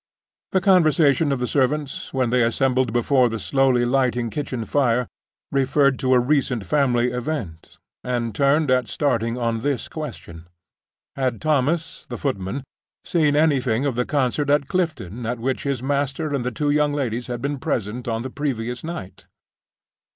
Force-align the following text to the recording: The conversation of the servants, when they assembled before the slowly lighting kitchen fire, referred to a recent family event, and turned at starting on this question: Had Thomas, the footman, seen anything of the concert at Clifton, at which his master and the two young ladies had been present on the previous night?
The 0.51 0.61
conversation 0.61 1.31
of 1.31 1.37
the 1.39 1.45
servants, 1.45 2.11
when 2.11 2.31
they 2.31 2.41
assembled 2.43 2.91
before 2.91 3.29
the 3.29 3.37
slowly 3.37 3.85
lighting 3.85 4.31
kitchen 4.31 4.65
fire, 4.65 5.07
referred 5.51 5.99
to 5.99 6.15
a 6.15 6.19
recent 6.19 6.65
family 6.65 7.11
event, 7.11 7.77
and 8.03 8.33
turned 8.33 8.71
at 8.71 8.87
starting 8.87 9.37
on 9.37 9.59
this 9.59 9.87
question: 9.87 10.47
Had 11.15 11.39
Thomas, 11.39 12.07
the 12.07 12.17
footman, 12.17 12.63
seen 13.05 13.35
anything 13.35 13.85
of 13.85 13.93
the 13.93 14.03
concert 14.07 14.49
at 14.49 14.67
Clifton, 14.67 15.23
at 15.27 15.37
which 15.37 15.65
his 15.65 15.83
master 15.83 16.33
and 16.33 16.43
the 16.43 16.49
two 16.49 16.71
young 16.71 16.93
ladies 16.93 17.27
had 17.27 17.39
been 17.39 17.59
present 17.59 18.07
on 18.07 18.23
the 18.23 18.31
previous 18.31 18.83
night? 18.83 19.27